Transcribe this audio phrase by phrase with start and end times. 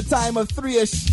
[0.00, 1.10] The time of 3 ish.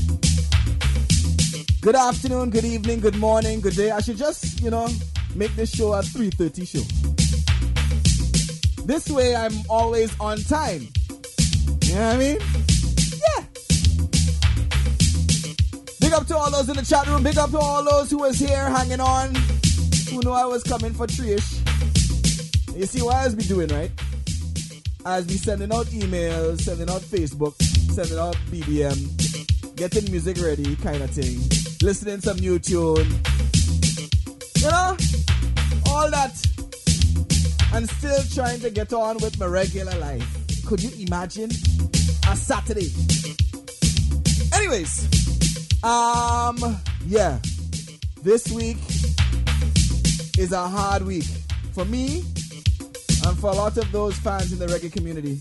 [1.81, 3.91] Good afternoon, good evening, good morning, good day.
[3.91, 4.88] I should just, you know,
[5.35, 6.79] make this show a 3.30 show.
[8.85, 10.88] This way I'm always on time.
[11.84, 12.38] You know what I mean?
[13.27, 13.43] Yeah.
[15.99, 17.23] Big up to all those in the chat room.
[17.23, 19.35] Big up to all those who was here hanging on.
[20.12, 21.59] Who know I was coming for 3ish.
[22.73, 23.91] You see what I was be doing, right?
[25.05, 27.55] I was be sending out emails, sending out Facebook,
[27.97, 31.39] sending out BBM, getting music ready, kind of thing.
[31.81, 33.09] Listening some new tune.
[34.57, 34.95] You know?
[35.89, 36.37] All that.
[37.73, 40.23] And still trying to get on with my regular life.
[40.67, 41.49] Could you imagine?
[42.29, 42.91] A Saturday.
[44.54, 45.09] Anyways,
[45.84, 47.39] um, yeah.
[48.21, 48.77] This week
[50.37, 51.26] is a hard week.
[51.73, 52.23] For me,
[53.26, 55.39] and for a lot of those fans in the reggae community.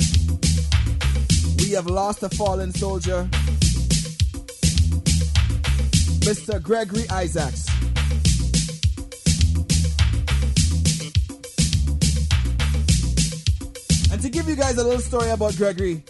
[1.66, 3.28] We have lost a fallen soldier,
[6.22, 6.62] Mr.
[6.62, 7.66] Gregory Isaacs.
[14.12, 16.04] And to give you guys a little story about Gregory,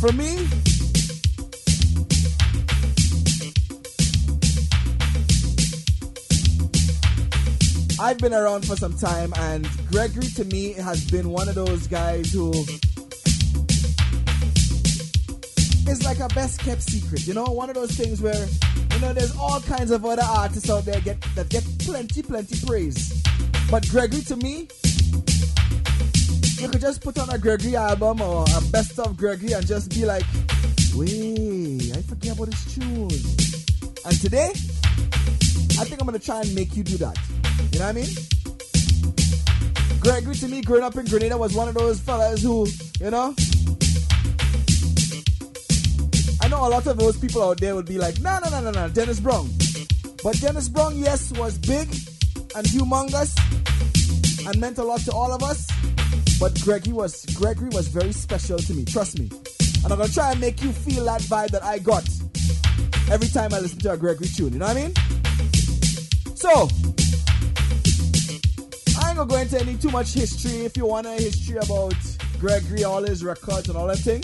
[0.00, 0.48] for me,
[8.00, 11.86] I've been around for some time, and Gregory to me has been one of those
[11.86, 12.64] guys who
[15.90, 17.26] is like a best kept secret.
[17.26, 18.46] You know, one of those things where
[18.92, 22.66] you know there's all kinds of other artists out there get that get plenty, plenty
[22.66, 23.22] praise,
[23.70, 24.68] but Gregory to me.
[26.60, 29.90] You could just put on a Gregory album or a best of Gregory and just
[29.90, 30.24] be like,
[30.94, 33.10] wait, I forget about his tune.
[34.04, 34.50] And today,
[35.80, 37.18] I think I'm gonna try and make you do that.
[37.72, 38.10] You know what I mean?
[40.00, 42.66] Gregory to me, growing up in Grenada, was one of those fellas who,
[43.00, 43.34] you know.
[46.66, 48.88] A lot of those people out there would be like, no, no, no, no, no,
[48.88, 49.48] Dennis Brown.
[50.22, 51.88] But Dennis Brown, yes, was big
[52.54, 53.34] and humongous
[54.46, 55.66] and meant a lot to all of us.
[56.38, 58.84] But Gregory was Gregory was very special to me.
[58.84, 59.30] Trust me.
[59.84, 62.06] And I'm gonna try and make you feel that vibe that I got
[63.10, 64.52] every time I listen to a Gregory tune.
[64.52, 64.94] You know what I mean?
[66.34, 66.68] So,
[69.00, 70.64] I ain't gonna go into any too much history.
[70.64, 71.94] If you want a history about
[72.38, 74.22] Gregory, all his records and all that thing,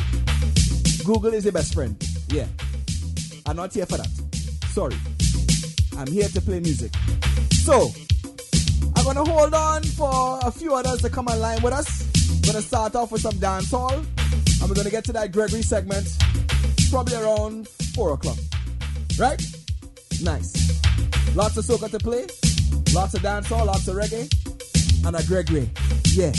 [1.05, 2.06] Google is your best friend.
[2.29, 2.47] Yeah.
[3.47, 4.09] I'm not here for that.
[4.73, 4.97] Sorry.
[5.99, 6.93] I'm here to play music.
[7.53, 7.91] So,
[8.97, 12.03] I'm gonna hold on for a few others to come online with us.
[12.43, 14.05] Gonna start off with some dancehall.
[14.61, 16.09] And we're gonna get to that Gregory segment
[16.91, 18.39] probably around 4 o'clock.
[19.19, 19.41] Right?
[20.23, 20.53] Nice.
[21.35, 22.27] Lots of soca to play,
[22.95, 24.27] lots of dancehall, lots of reggae,
[25.07, 25.71] and a Gregory.
[26.13, 26.33] Yeah.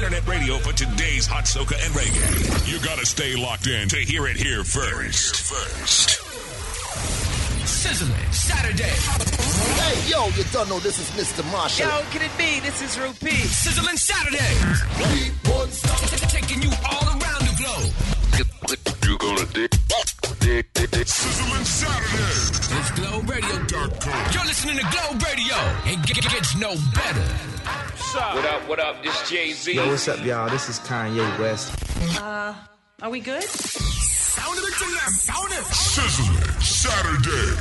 [0.00, 2.72] Internet radio for today's hot soca and reggae.
[2.72, 5.44] You gotta stay locked in to hear it here first.
[5.44, 6.24] First.
[7.68, 8.96] Sizzling Saturday.
[9.76, 11.44] Hey, yo, you don't know this is Mr.
[11.52, 11.84] Marshall.
[11.84, 12.60] Yo, can it be?
[12.60, 13.44] This is Rupee.
[13.44, 14.56] Sizzling Saturday.
[16.32, 17.92] Taking you all around the globe.
[19.04, 19.76] You gonna dig.
[21.04, 22.24] Sizzling Saturday.
[22.72, 24.32] It's GlowRadio.com.
[24.32, 25.39] You're listening to Glow Radio.
[25.84, 27.26] It g- gets no better.
[28.34, 29.02] What up, what up?
[29.02, 29.72] This Jay Z.
[29.74, 30.48] Yo, what's up, y'all?
[30.48, 31.72] This is Kanye West.
[32.20, 32.54] Uh,
[33.02, 33.42] are we good?
[33.44, 35.10] Sound of it to them.
[35.12, 35.64] Sound it.
[35.66, 37.56] Sizzling Saturday.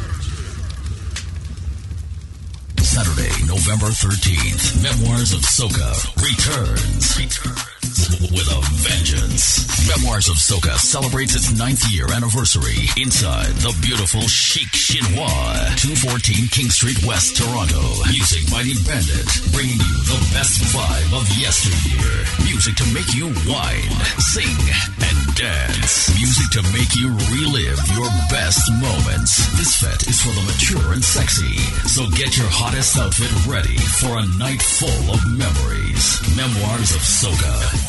[2.82, 5.94] Saturday, November 13th, Memoirs of Soca
[6.24, 7.79] returns.
[8.00, 9.68] With a vengeance.
[9.92, 16.72] Memoirs of Soca celebrates its ninth year anniversary inside the beautiful Chic Chinois, 214 King
[16.72, 17.84] Street West, Toronto.
[18.08, 22.24] Music by The Bandit, bringing you the best vibe of yesteryear.
[22.48, 23.92] Music to make you whine,
[24.32, 24.56] sing,
[25.04, 26.08] and dance.
[26.16, 29.44] Music to make you relive your best moments.
[29.60, 34.24] This fete is for the mature and sexy, so get your hottest outfit ready for
[34.24, 36.16] a night full of memories.
[36.40, 37.89] Memoirs of Soca.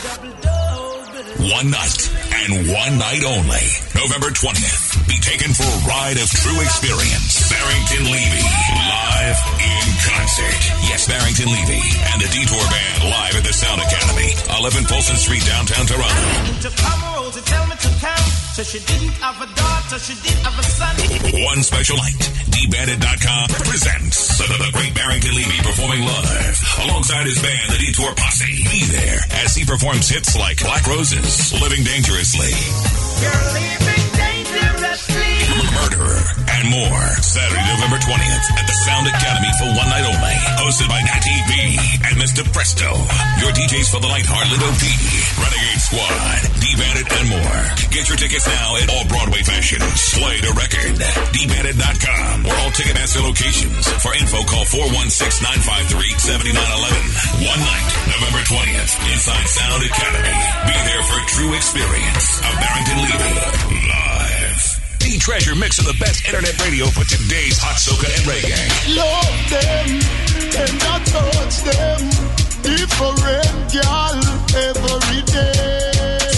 [1.39, 3.67] One night and one night only.
[3.95, 5.07] November 20th.
[5.07, 7.47] Be taken for a ride of true experience.
[7.47, 8.43] Barrington Levy.
[8.43, 10.61] Live in concert.
[10.91, 11.79] Yes, Barrington Levy
[12.11, 14.35] and the Detour Band live at the Sound Academy.
[14.59, 16.27] 11 Polson Street, downtown Toronto.
[16.67, 18.33] To come to tell me to count.
[18.59, 20.97] So she didn't have a daughter, she did have a son.
[21.45, 22.38] One special night.
[22.59, 28.47] DBandit.com presents the, the great Barrington Levy performing live alongside his band, the Detour Posse.
[28.47, 32.51] Be there as he performs hits like Black Roses, Living Dangerously,
[33.23, 33.58] You're living dangerously.
[38.09, 40.33] 20th at the Sound Academy for one night only.
[40.65, 41.77] Hosted by Natty B
[42.09, 42.41] and Mr.
[42.57, 42.89] Presto.
[43.37, 44.81] Your DJs for the night, Harland OP,
[45.37, 47.61] Renegade Squad, D-Bandit, and more.
[47.93, 50.17] Get your tickets now at all Broadway fashions.
[50.17, 50.97] Play the record.
[51.37, 53.85] DBandit.com or all Ticketmaster locations.
[54.01, 57.45] For info, call 416-953-7911.
[57.45, 60.33] One night, November 20th, inside Sound Academy.
[60.65, 63.98] Be there for true experience of Barrington Levy.
[65.09, 68.61] The treasure mix of the best internet radio for today's hot soca and reggae.
[68.93, 70.05] Love them
[70.53, 72.01] and I touch them.
[72.61, 73.17] Different
[73.73, 74.21] girl
[74.53, 76.29] every day.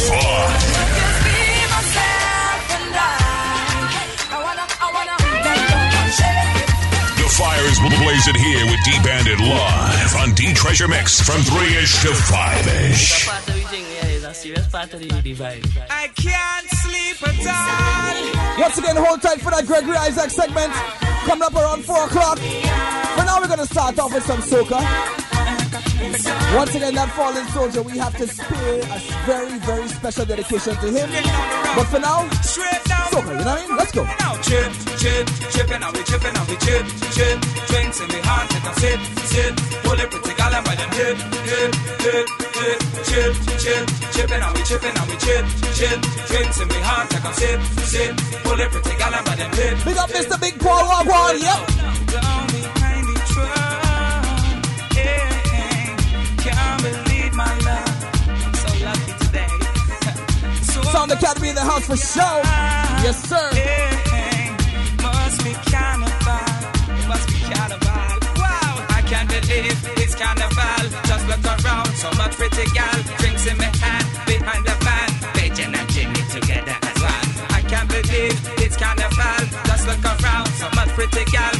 [7.18, 11.74] The fire is blazing here with D Bandit live on D Treasure Mix from 3
[11.74, 13.59] ish to 5 ish.
[15.90, 18.60] I can't sleep at all.
[18.60, 20.72] Once again, hold tight for that Gregory Isaac segment.
[21.26, 22.38] Coming up around 4 o'clock.
[22.38, 25.19] For now, we're going to start off with some soca.
[26.00, 30.88] Once again, that fallen soldier, we have to pay a very, very special dedication to
[30.88, 31.08] him.
[31.76, 32.82] But for now, Straight
[33.12, 33.76] soca, you know what I mean?
[33.76, 34.02] Let's go.
[34.40, 37.36] Chip, chip, chipping and we chipping and we chip, chip.
[37.68, 39.52] Drinks in me hand, take a sip, sip.
[39.84, 41.16] Pull it pretty gal and by them hip,
[41.46, 41.70] hip,
[42.00, 42.26] hip,
[42.58, 42.78] hip.
[43.10, 45.44] Chip, chip, chipping and we chipping and we chip,
[45.76, 45.98] chip.
[46.26, 48.16] Drinks in me hand, take a sip, sip.
[48.42, 49.76] Pull it pretty gal and by them hip.
[49.84, 50.40] Big up Mr.
[50.40, 51.99] Big Paul Wagwan, yep.
[60.90, 62.40] Sound Academy in the house for show.
[63.04, 63.50] Yes, sir.
[65.02, 66.40] must be carnival.
[67.06, 68.16] Must be carnival.
[68.40, 70.88] Wow, I can't believe it's carnival.
[71.04, 73.02] Just look around, so much pretty gal.
[73.18, 75.08] Drinks in my hand, behind the van.
[75.36, 77.28] Beijing and Jimmy together as one.
[77.50, 79.44] I can't believe it's carnival.
[79.66, 81.59] Just look around, so much pretty gal.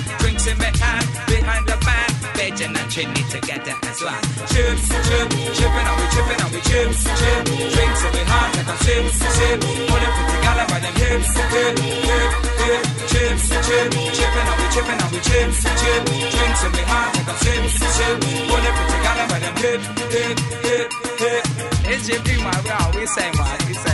[3.01, 4.25] And Jimmy together as one.
[4.53, 7.41] Chip, chip, chipping and we chipping and we chip, chip.
[7.49, 9.61] Drinks in my hand, like a sip, sip.
[9.61, 12.83] The pretty gal by them hips, hip, hip, hip.
[13.09, 15.49] Chips, chip, chipping and we chipping and we chip,
[15.81, 16.03] chip.
[16.29, 18.17] Drinks in my hand, like a sip, sip.
[18.21, 19.81] The pretty gal by them hip,
[20.13, 20.89] hip, hip,
[21.25, 21.43] hip.
[21.89, 22.61] It's JP, man.
[23.01, 23.59] We say, man.
[23.67, 23.90] We say,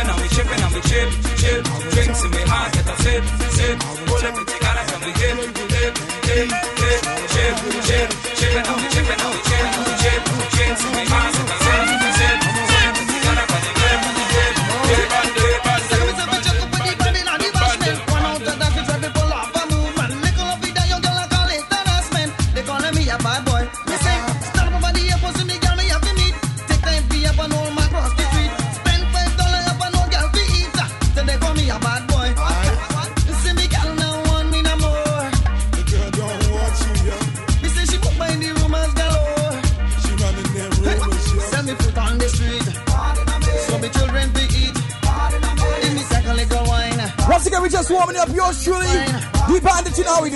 [0.00, 1.29] chipping and we chipping and we chip,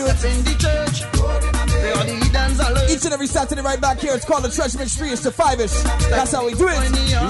[0.06, 1.00] youths in the church.
[1.82, 2.90] They are the alert.
[2.90, 5.12] Each and every Saturday, right back here, it's called the Treasure Street.
[5.12, 5.72] It's the five ish.
[6.10, 6.74] That's how we do it.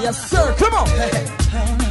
[0.01, 0.55] Yes, sir.
[0.57, 1.84] Come on.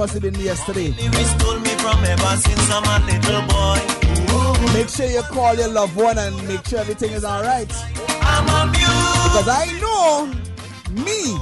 [0.00, 0.94] yesterday.
[4.72, 7.68] Make sure you call your loved one and make sure everything is alright.
[7.68, 10.26] Because I know
[11.04, 11.36] me.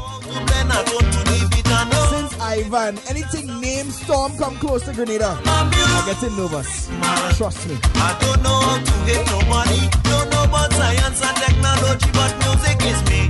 [2.10, 5.70] Since Ivan, anything named storm come close to Grenada, I'm
[6.06, 6.88] getting nervous.
[7.36, 7.78] Trust me.
[7.94, 9.88] I don't know how to get no money.
[10.02, 13.27] Don't know about science and technology, but music is me.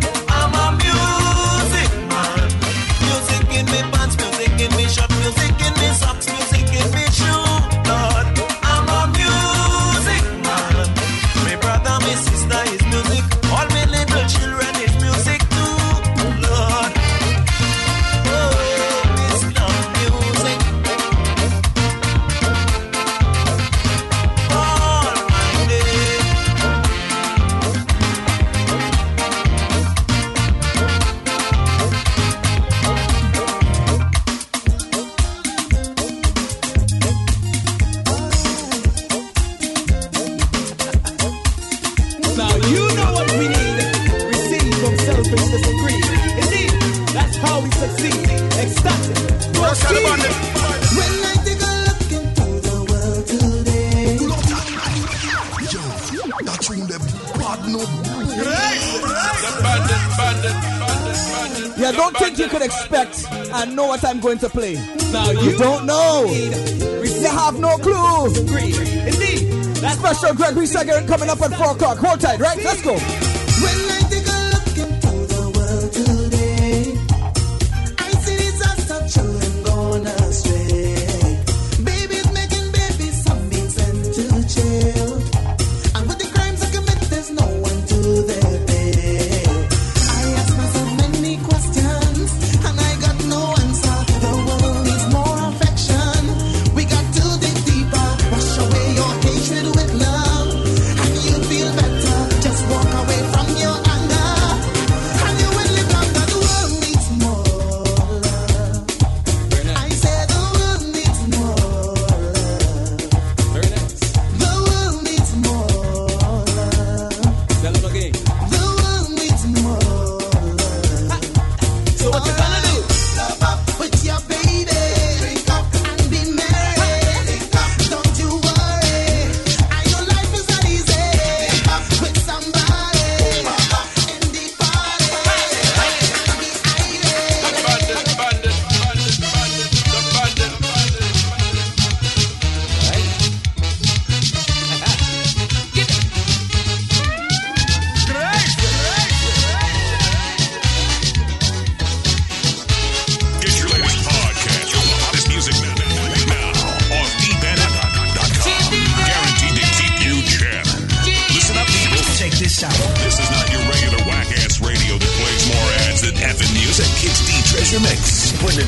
[63.59, 64.75] I know what I'm going to play.
[65.11, 66.27] Now you, you don't know.
[66.31, 68.27] You have no clue.
[68.27, 69.51] Indeed.
[69.83, 71.99] That's Special Gregory Segment coming up at 4 o'clock.
[71.99, 72.57] Hold tight, right?
[72.63, 73.28] Let's go.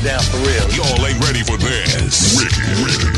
[0.03, 0.67] down for real.
[0.71, 2.41] Y'all ain't ready for this.
[2.41, 3.10] Ricky, Ricky.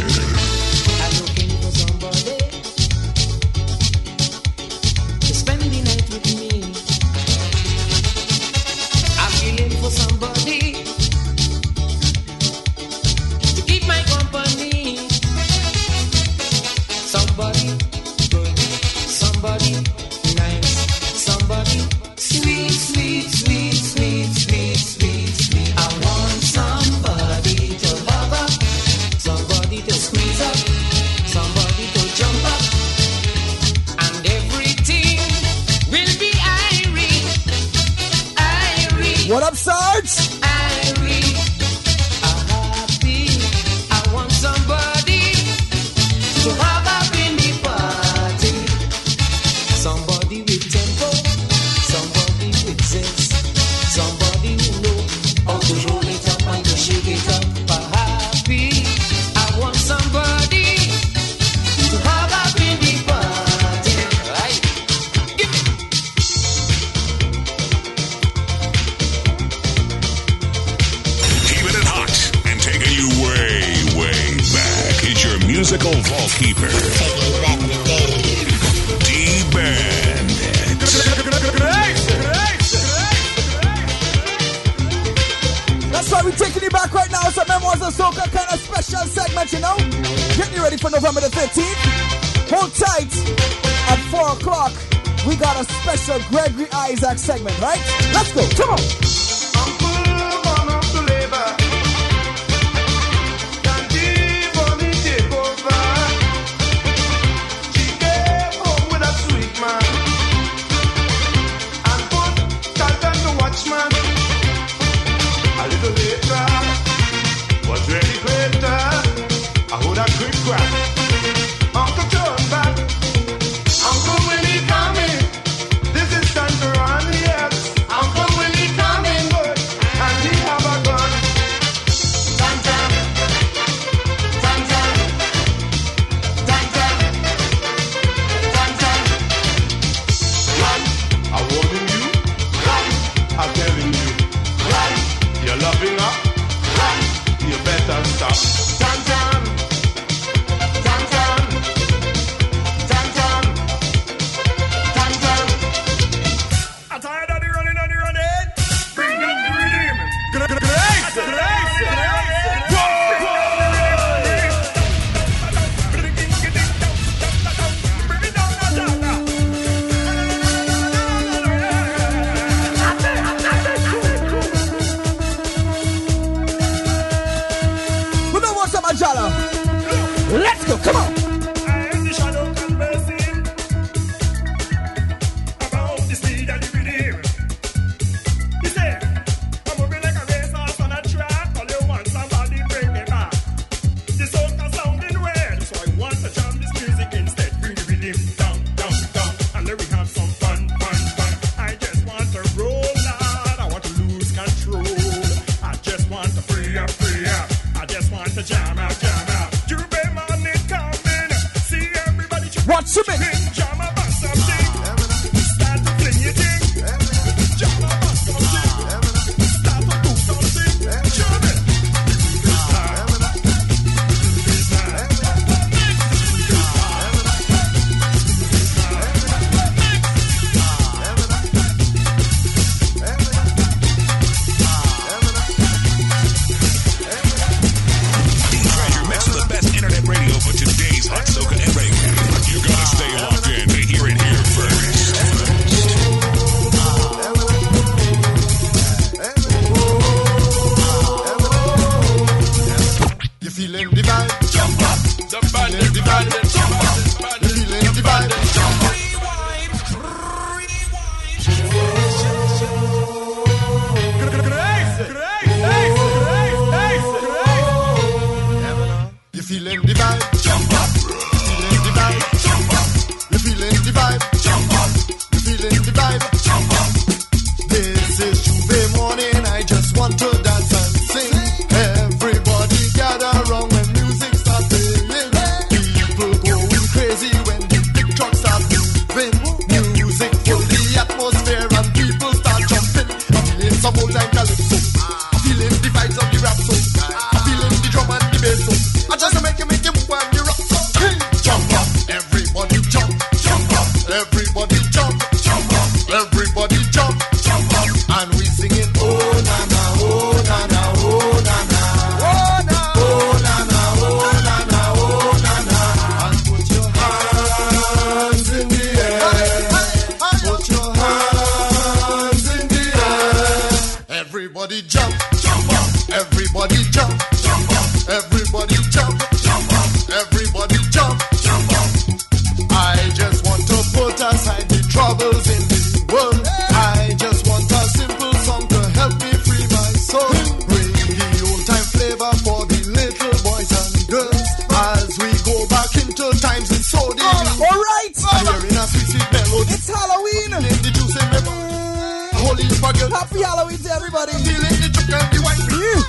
[352.84, 354.34] Happy Halloween to everybody.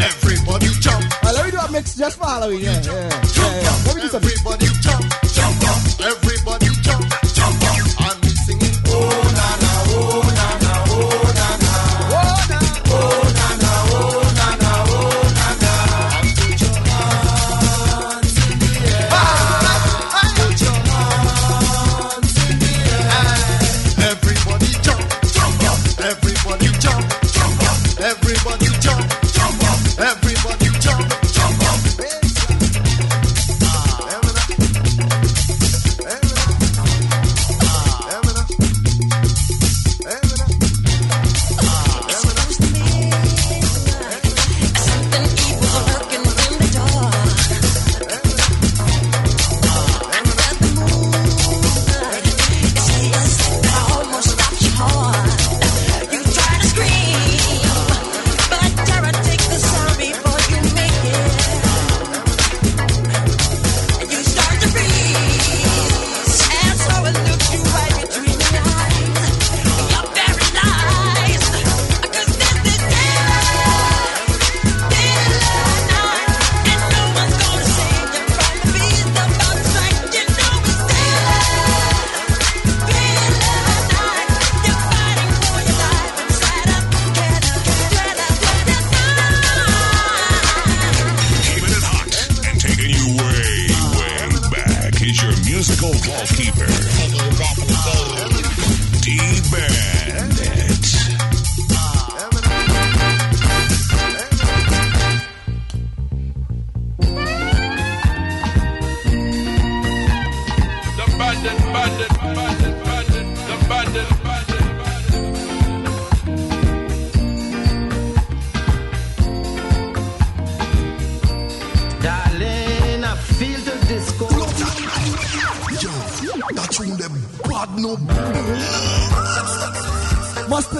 [0.00, 1.04] Everybody jump.
[1.22, 2.62] Let me do a mix just for Halloween.
[2.62, 3.22] Yeah, yeah.
[3.36, 3.82] yeah.
[3.86, 4.24] Let me do some.
[4.24, 5.23] Everybody jump.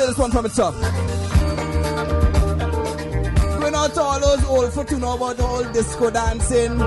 [0.05, 0.75] Play this one from the top.
[3.61, 6.79] Going out to all those old know about the old disco dancing,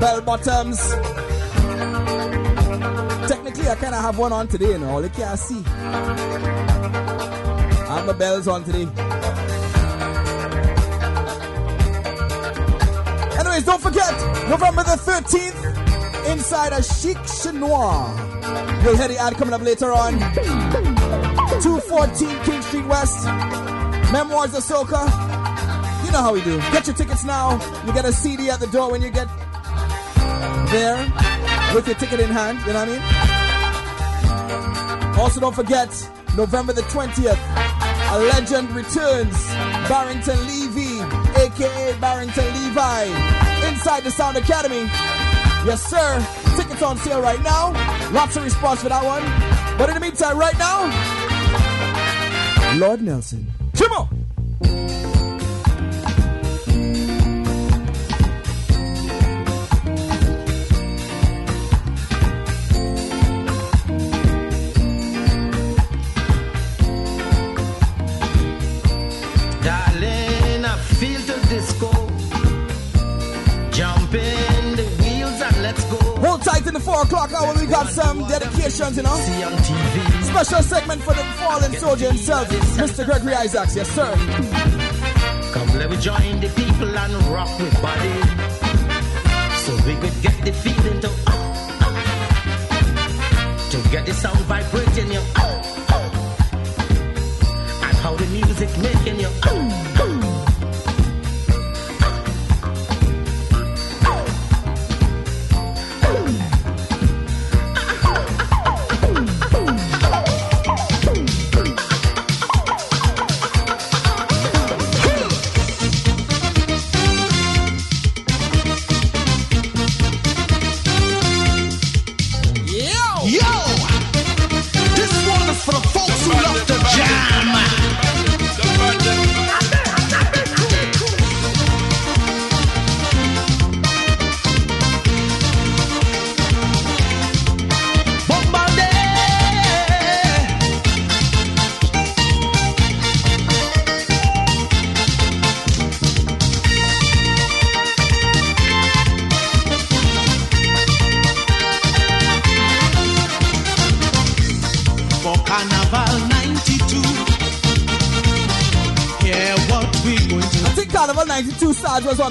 [0.00, 0.78] bell bottoms.
[3.28, 5.62] Technically, I kind of have one on today, you know, all you can't see.
[5.66, 5.70] I
[7.96, 8.86] have my bells on today.
[13.38, 14.12] Anyways, don't forget,
[14.48, 18.08] November the 13th, inside a chic chinois.
[18.84, 20.93] You'll hear the ad coming up later on.
[21.64, 23.24] 214 King Street West.
[24.12, 25.08] Memoirs of Soca.
[26.04, 26.58] You know how we do.
[26.58, 27.58] Get your tickets now.
[27.86, 29.28] You get a CD at the door when you get
[30.68, 30.98] there
[31.74, 32.58] with your ticket in hand.
[32.66, 32.92] You know what I
[35.14, 35.18] mean?
[35.18, 35.88] Also, don't forget,
[36.36, 37.40] November the 20th,
[38.12, 39.46] a legend returns.
[39.88, 41.00] Barrington Levy,
[41.40, 43.04] aka Barrington Levi,
[43.70, 44.86] inside the Sound Academy.
[45.64, 46.20] Yes, sir.
[46.56, 47.72] Tickets on sale right now.
[48.12, 49.24] Lots of response for that one.
[49.78, 50.90] But in the meantime, right now,
[52.76, 53.46] Lord Nelson.
[53.76, 54.08] Come on.
[69.62, 71.90] Darling, I feel the disco.
[73.70, 75.96] Jump in the wheels and let's go.
[76.20, 77.54] Hold tight in the 4 o'clock hour.
[77.54, 80.23] We got some dedications, you know.
[80.34, 83.04] Special segment for the fallen soldier himself, Mr.
[83.06, 83.76] Gregory Isaacs.
[83.76, 84.12] Yes, sir.
[85.52, 88.20] Come, let me join the people and rock with body.
[89.62, 91.32] So we could get the feeling to uh,
[91.86, 91.92] uh,
[93.70, 95.20] to get the sound vibrating you.
[95.36, 95.62] Uh,
[95.94, 96.10] uh,
[97.86, 99.28] and how the music making you.
[99.44, 99.70] Uh,
[100.00, 100.03] uh,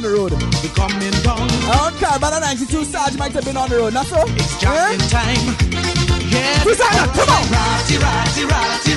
[0.04, 0.32] the road.
[0.62, 1.48] be coming down.
[1.64, 3.94] Around Carnival 92 Sarge might have been on the road.
[3.94, 4.20] Not so?
[4.36, 5.08] It's jamming eh?
[5.08, 5.56] time.
[6.28, 6.64] Yeah.
[7.16, 7.44] Come on.
[7.48, 8.93] Ratty, ratty, ratty,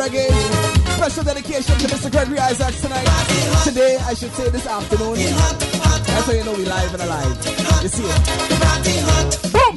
[0.00, 0.32] reggae.
[0.96, 2.10] Special dedication to Mr.
[2.10, 3.06] Gregory Isaacs tonight.
[3.64, 5.16] Today, I should say this afternoon.
[5.16, 7.36] That's how you know we live and alive.
[7.82, 8.20] You see it.
[9.52, 9.74] Boom!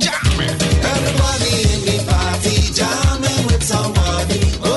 [0.93, 4.72] Everybody in the party jamming with somebody.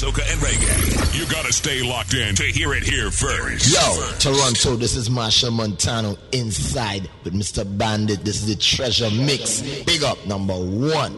[0.00, 1.18] Soca and reggae.
[1.18, 3.70] You gotta stay locked in to hear it here first.
[3.70, 7.66] Yo, Toronto, this is Marsha Montano inside with Mr.
[7.76, 8.24] Bandit.
[8.24, 9.60] This is the Treasure Mix.
[9.84, 11.12] Big up number one.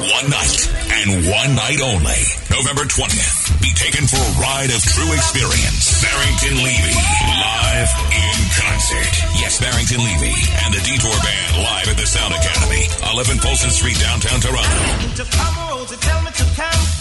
[0.00, 2.20] One night and one night only.
[2.52, 3.56] November 20th.
[3.64, 6.04] Be taken for a ride of true experience.
[6.04, 6.96] Barrington Levy.
[7.40, 9.14] Live in concert.
[9.40, 12.84] Yes, Barrington Levy and the Detour Band live at the Sound Academy.
[13.16, 14.80] 11 Polson Street, downtown Toronto.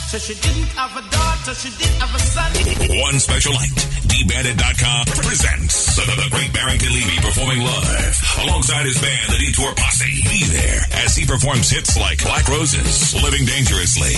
[0.09, 2.49] So she didn't have a daughter, she didn't have a son.
[2.97, 3.77] One special night.
[4.09, 10.09] DBandit.com presents the, the great Barrington Levy performing live alongside his band, the Detour Posse.
[10.25, 14.17] Be there as he performs hits like Black Roses, Living Dangerously,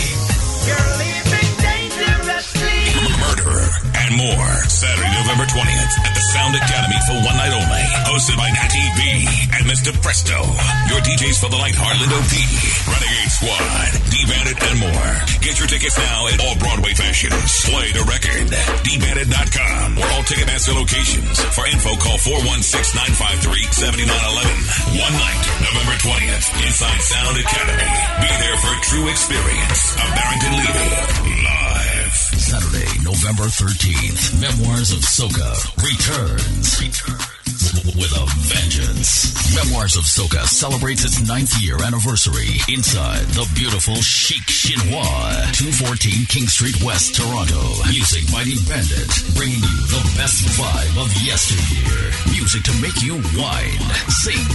[0.63, 1.50] You're living dangerously.
[3.41, 3.73] Murderer,
[4.05, 4.53] and more.
[4.69, 7.81] Saturday, November 20th at the Sound Academy for one night only.
[8.05, 9.25] Hosted by Natty B
[9.57, 9.89] and Mr.
[9.97, 10.45] Presto.
[10.93, 12.37] Your DJs for the night, Harlindo P,
[12.85, 15.09] Renegade Squad, D-Bandit, and more.
[15.41, 17.65] Get your tickets now at all Broadway fashions.
[17.65, 18.53] Play De Record.
[18.85, 21.41] DBandit.com or all Ticketmaster locations.
[21.57, 25.01] For info, call 416-953-7911.
[25.01, 27.89] One night, November 20th, inside Sound Academy.
[28.21, 31.41] Be there for a true experience of Barrington Levy.
[31.41, 31.60] Live.
[32.51, 37.40] Saturday, November 13th, Memoirs of Soca returns.
[37.61, 39.37] With a vengeance.
[39.53, 46.47] Memoirs of Soca celebrates its ninth year anniversary inside the beautiful Chic Chinois, 214 King
[46.47, 47.61] Street West, Toronto.
[47.93, 52.09] Music by the Bandit, bringing you the best vibe of yesteryear.
[52.33, 54.47] Music to make you whine, sing,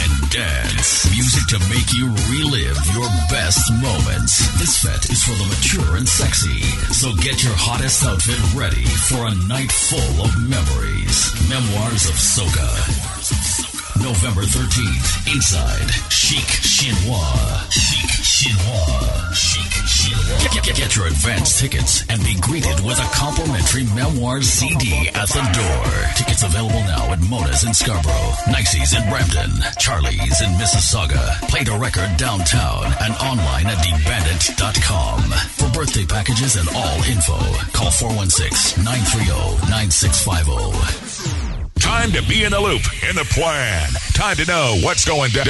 [0.00, 1.04] and dance.
[1.12, 4.40] Music to make you relive your best moments.
[4.56, 6.64] This fete is for the mature and sexy,
[6.96, 11.28] so get your hottest outfit ready for a night full of memories.
[11.52, 12.16] Memoirs of
[12.54, 14.02] Soca.
[14.02, 17.70] November 13th, inside Chic Chinois.
[17.70, 19.32] Chic Chinois.
[19.34, 20.52] Chic Chinois.
[20.52, 25.28] Get, get- get your advance tickets and be greeted with a complimentary Memoirs CD at
[25.28, 26.12] the door.
[26.16, 31.40] Tickets available now at Mona's in Scarborough, Nicey's in Brampton, Charlie's in Mississauga.
[31.48, 35.20] Play De Record downtown and online at dbandit.com.
[35.56, 37.38] For birthday packages and all info,
[37.72, 41.43] call 416 930 9650.
[41.84, 43.86] Time to be in the loop, in the plan.
[44.14, 45.44] Time to know what's going down.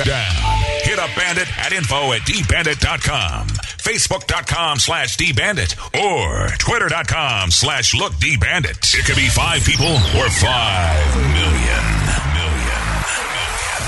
[0.82, 8.99] Hit up Bandit at info at dbandit.com, facebook.com slash dbandit, or twitter.com slash look dbandit.
[8.99, 11.85] It could be five people or five million.
[12.35, 12.85] Million.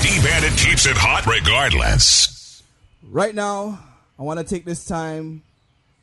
[0.01, 2.63] D-Bandit keeps it hot regardless.
[3.03, 3.79] Right now,
[4.17, 5.41] I want to take this time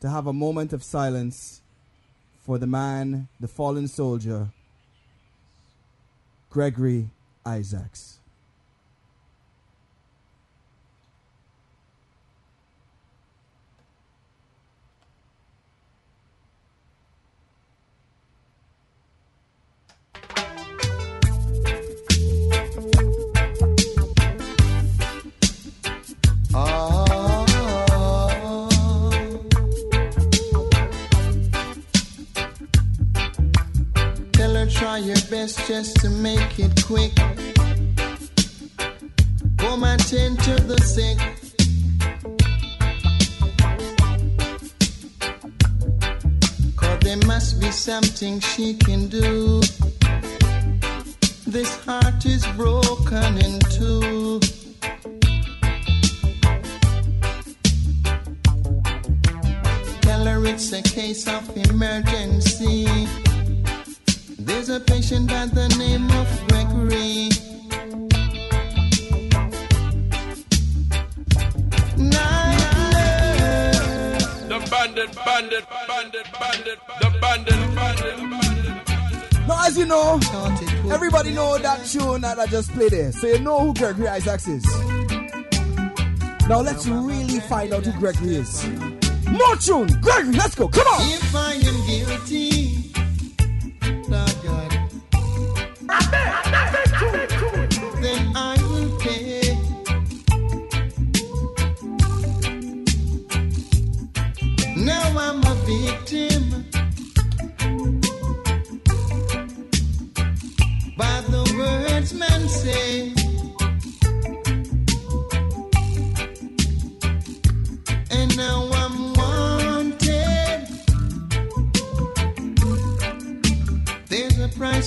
[0.00, 1.60] to have a moment of silence
[2.44, 4.48] for the man, the fallen soldier,
[6.54, 7.10] Gregory
[7.44, 8.13] Isaacs.
[34.94, 37.12] Try your best just to make it quick.
[39.58, 41.18] Come and tend to the sick.
[46.76, 49.60] Cause there must be something she can do.
[51.46, 54.38] This heart is broken in two.
[60.02, 62.86] Tell her it's a case of emergency.
[64.44, 67.30] There's a patient by the name of Gregory.
[74.48, 78.18] The bandit, bandit, bandit, bandit, the bandit, bandit.
[79.48, 80.20] Now, as you know,
[80.92, 84.46] everybody know that tune that I just played there, so you know who Gregory Isaacs
[84.48, 84.64] is.
[86.48, 88.66] Now let's really find out who Gregory is.
[89.26, 90.34] More tune, Gregory.
[90.34, 90.68] Let's go.
[90.68, 91.00] Come on.
[91.00, 92.63] If I am guilty,
[94.08, 94.93] Lord God, then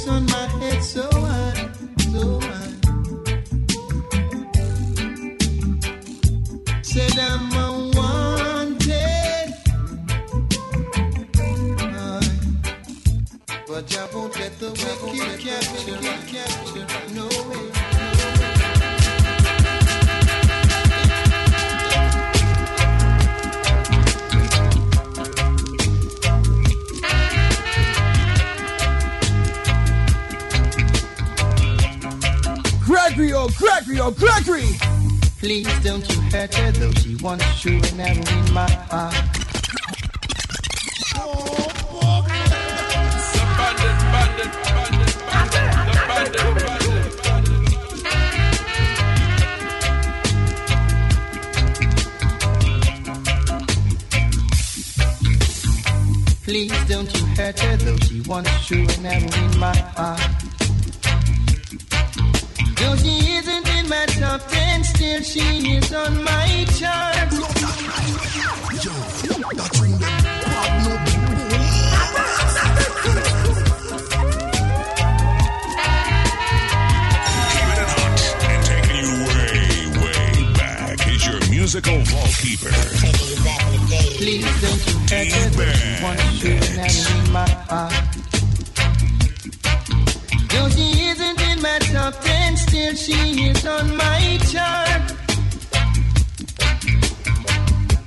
[0.10, 1.70] on my head so high,
[2.12, 2.74] so high.
[6.82, 8.88] Said I'm unwanted.
[11.80, 12.30] Aye.
[13.68, 15.67] But I won't let the wicked capture,
[34.08, 34.64] Oh Gregory.
[35.40, 39.14] Please don't you hurt her, though she wants true and arrow in my heart.
[56.46, 60.37] Please don't you hurt her, though she wants true and arrow in my heart.
[63.88, 65.40] My top ten, still she
[65.78, 67.16] is on my chart.
[78.50, 79.56] And taking you way,
[80.02, 82.74] way back is your musical vault keeper.
[84.18, 87.17] Please don't you hurt her, though
[92.96, 93.14] she
[93.50, 95.02] is on my chart.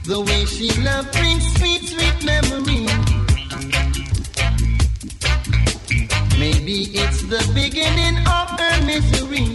[0.05, 2.93] The way she love brings sweet, sweet memories.
[6.39, 9.55] Maybe it's the beginning of her misery.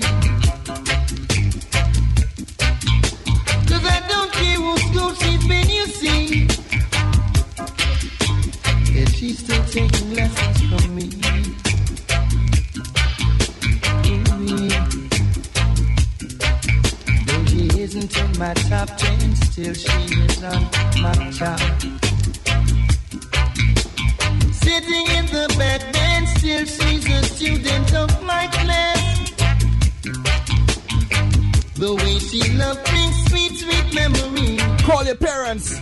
[3.69, 4.59] Cause I don't care
[5.21, 6.47] she's been, you see.
[9.01, 11.24] If she's still taking lessons from me.
[18.37, 20.63] My top ten, still she is on
[21.01, 21.59] my top.
[24.51, 29.31] Sitting in the back bench, still she's a student of my class.
[31.75, 34.61] The way she loves brings sweet, sweet memories.
[34.83, 35.79] Call your parents.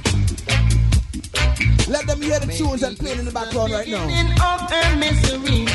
[1.88, 4.04] Let them hear the tunes that playing in the background right now.
[4.04, 5.66] Of her misery.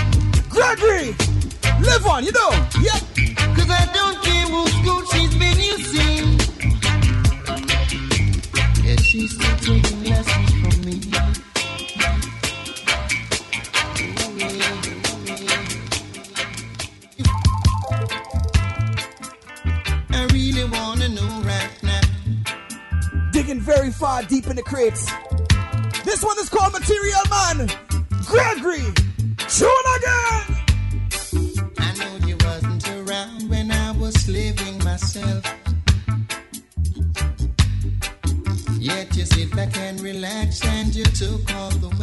[0.49, 1.15] Gregory,
[1.81, 2.51] live on, you know.
[2.81, 3.03] Yep.
[3.57, 5.59] Cause I don't care whose school she's been.
[5.59, 6.48] Yeah,
[9.09, 11.01] she's taking lessons from me.
[20.11, 22.01] I really wanna know right now.
[23.33, 25.11] Digging very far deep in the crates.
[26.05, 27.71] This one is called Material Man.
[28.27, 28.85] Gregory,
[29.49, 30.48] tune again.
[39.59, 41.98] Back and relax and you took all the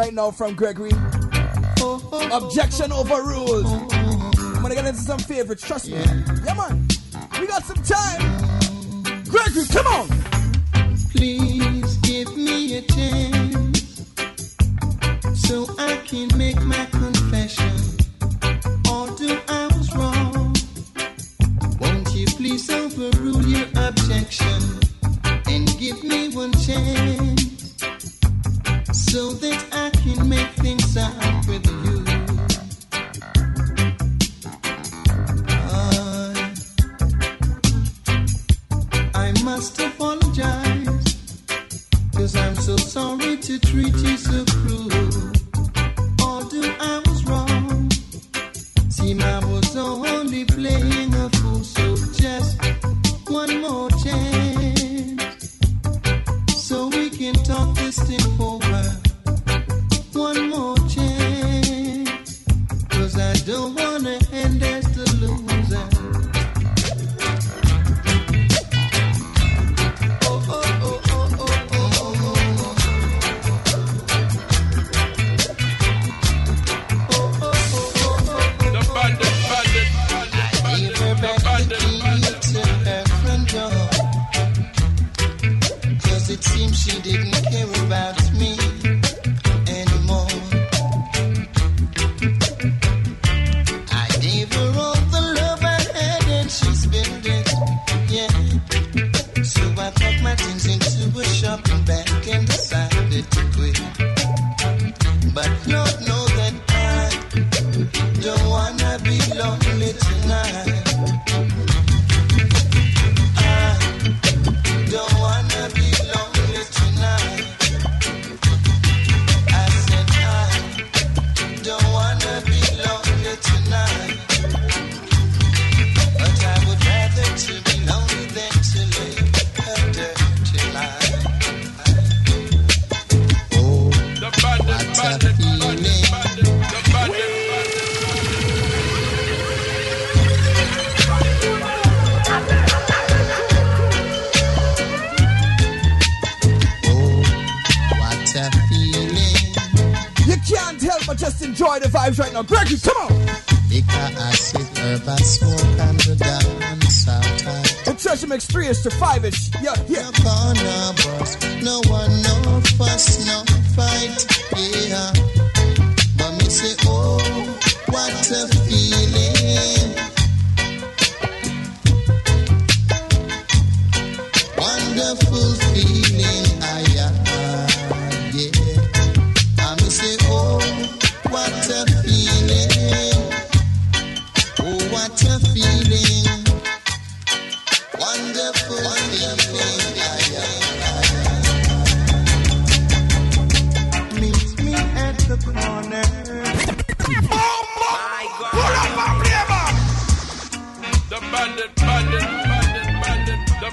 [0.00, 0.92] right now from Gregory.
[2.32, 3.66] Objection overruled.
[3.66, 5.98] I'm gonna get into some favorites, trust me.
[6.46, 6.88] Yeah, man.
[7.38, 8.22] We got some time.
[9.24, 10.08] Gregory, come on.
[11.10, 14.06] Please give me a chance
[15.34, 16.58] so I can make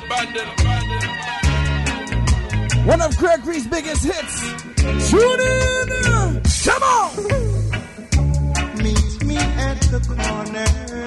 [0.08, 0.52] abandoned.
[2.88, 4.42] One of Gregory's biggest hits.
[5.10, 5.88] Tune in.
[6.64, 7.16] Come on.
[8.78, 11.07] Meet me at the corner.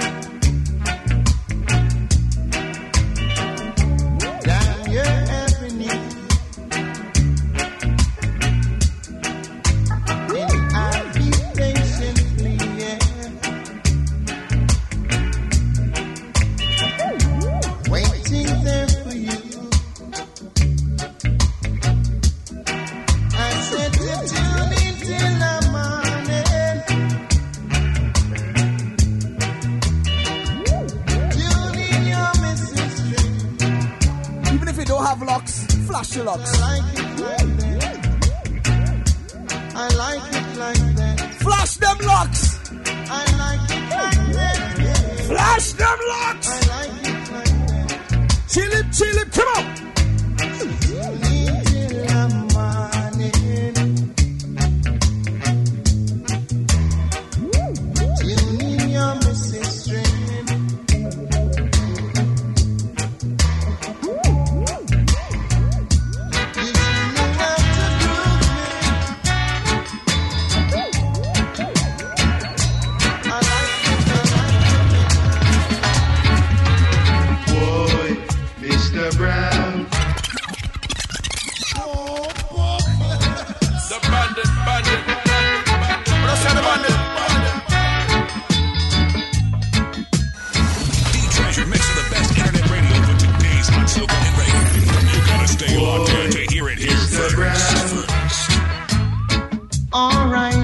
[100.30, 100.59] Right.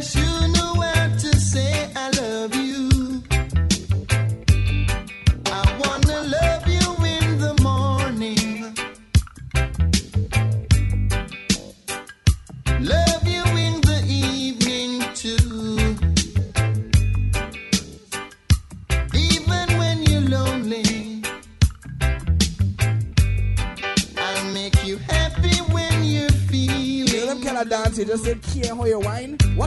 [0.00, 0.57] you know.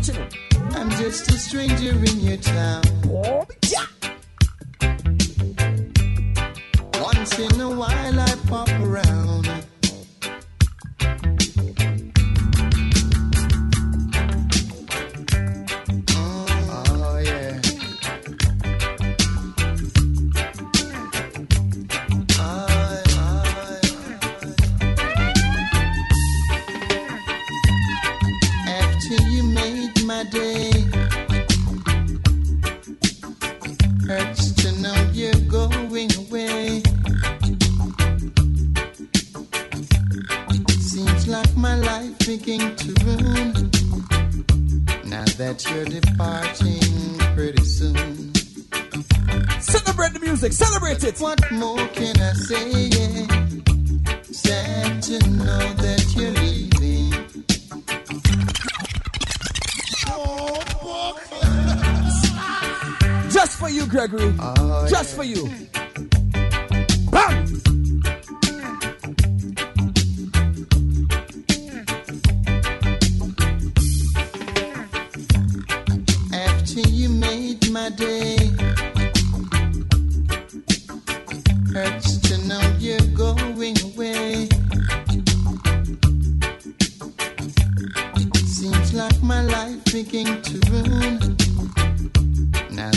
[0.02, 0.28] watching.
[0.72, 2.21] I'm just a stranger in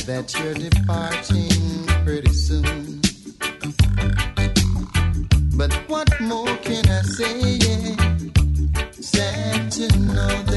[0.07, 3.01] that you're departing pretty soon.
[5.57, 7.41] But what more can I say?
[7.41, 7.97] Yeah.
[8.93, 10.54] Sad to know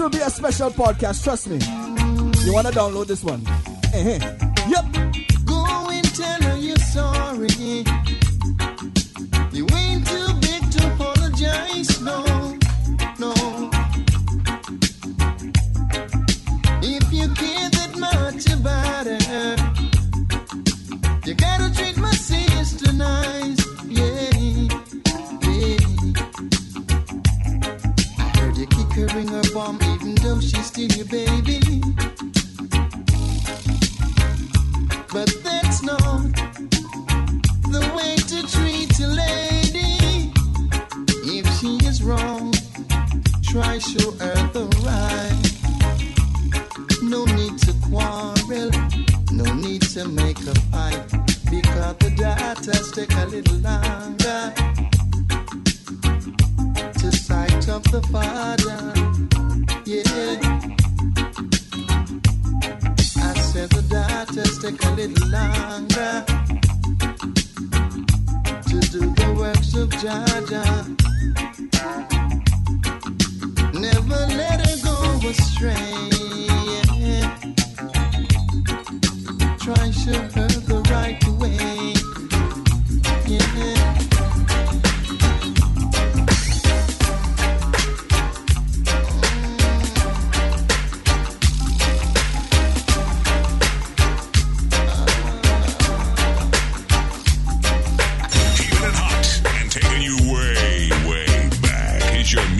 [0.00, 1.58] will be a special podcast, trust me.
[2.44, 3.42] You wanna download this one?
[3.92, 4.18] Eh,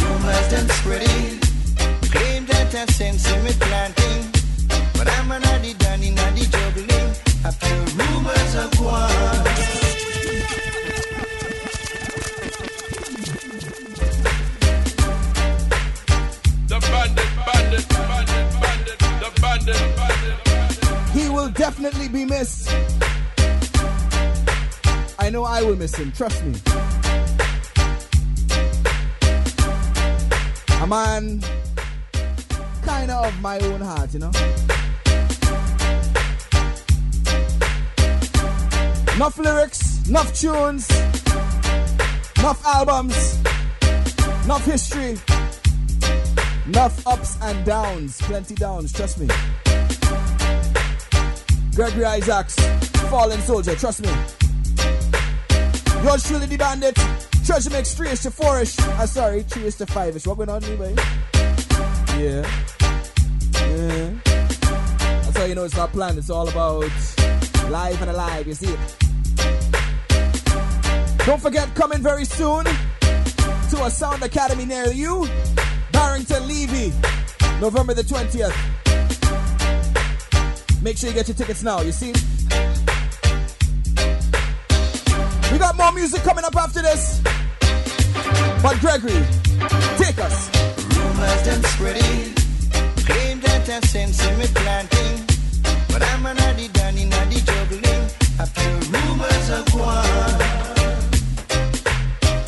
[0.00, 1.40] Rumors them spreading,
[2.10, 4.05] claim that I sense in me planting,
[21.82, 22.70] definitely be missed.
[25.18, 26.54] I know I will miss him, trust me.
[30.80, 31.42] A man
[32.82, 34.30] kinda of my own heart, you know.
[39.16, 40.88] Enough lyrics, enough tunes,
[42.38, 43.38] enough albums,
[44.44, 45.18] enough history,
[46.66, 49.28] enough ups and downs, plenty downs, trust me.
[51.76, 52.56] Gregory Isaacs,
[53.10, 54.08] fallen soldier, trust me.
[56.02, 56.96] Yours truly the bandit.
[57.44, 58.78] Treasure makes three is to four ish.
[58.78, 60.26] Uh, sorry, three is to five ish.
[60.26, 60.94] What going on anyway?
[62.16, 62.48] Yeah.
[63.52, 64.10] Yeah.
[64.24, 66.16] That's how you know it's not planned.
[66.16, 66.90] It's all about
[67.68, 68.46] live and alive.
[68.46, 68.96] You see it?
[71.26, 75.28] Don't forget, coming very soon to a Sound Academy near you.
[75.92, 76.94] Barrington Levy,
[77.60, 78.85] November the 20th.
[80.86, 82.12] Make sure you get your tickets now, you see?
[85.50, 87.20] We got more music coming up after this.
[88.62, 89.20] But Gregory,
[89.98, 90.48] take us.
[90.96, 92.34] Rumors them spreading,
[93.04, 95.26] claim that I sense in me planting,
[95.88, 98.04] but I'm an addy danny naddy juggling.
[98.38, 100.04] I feel rumors of war.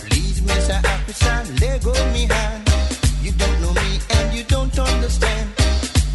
[0.06, 0.78] Please, Mr.
[0.78, 2.70] Officer, let go me hand.
[3.20, 5.50] You don't know me and you don't understand.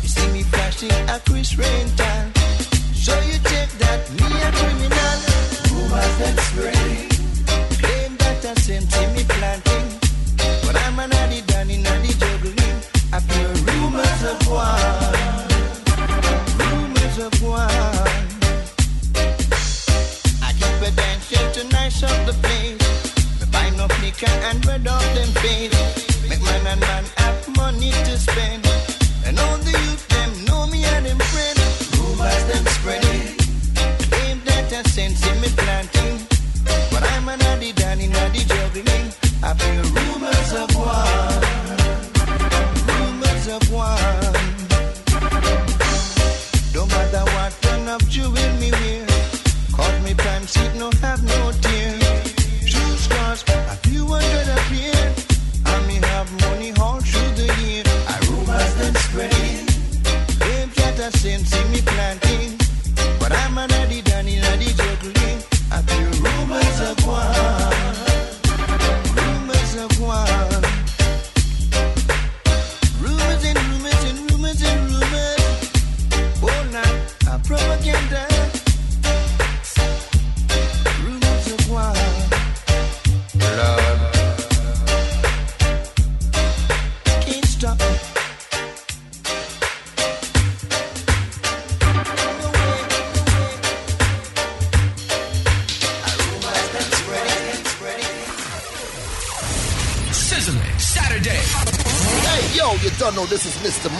[0.01, 1.93] You see me flashing a Chris rental.
[1.97, 2.12] So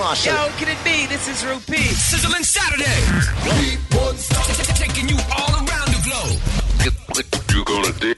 [0.04, 0.34] Marshall.
[0.36, 1.08] Yo, can it be?
[1.08, 1.96] This is Rupee.
[1.96, 3.00] Sizzling Saturday.
[4.76, 6.40] Taking you all around the globe.
[7.54, 8.18] You're gonna dig,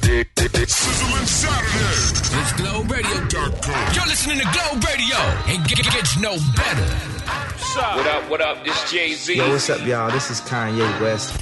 [0.00, 0.68] dig, dig, dig.
[0.68, 2.38] Sizzling Saturday.
[2.38, 3.18] It's Glow Radio.
[3.94, 5.18] You're listening to Glow Radio.
[5.50, 6.86] And get, gets no better.
[7.74, 8.64] What up, what up?
[8.64, 9.36] This Jay Z.
[9.36, 10.12] Yo, what's up, y'all?
[10.12, 11.34] This is Kanye West.